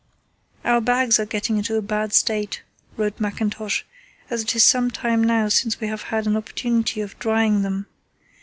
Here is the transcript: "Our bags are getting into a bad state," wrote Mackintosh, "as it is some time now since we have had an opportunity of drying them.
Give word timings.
"Our 0.65 0.81
bags 0.81 1.19
are 1.19 1.27
getting 1.27 1.57
into 1.57 1.75
a 1.75 1.81
bad 1.83 2.11
state," 2.11 2.63
wrote 2.97 3.19
Mackintosh, 3.19 3.83
"as 4.31 4.41
it 4.41 4.55
is 4.55 4.63
some 4.63 4.89
time 4.89 5.23
now 5.23 5.47
since 5.47 5.79
we 5.79 5.89
have 5.89 6.01
had 6.09 6.25
an 6.25 6.35
opportunity 6.35 7.01
of 7.01 7.19
drying 7.19 7.61
them. 7.61 7.85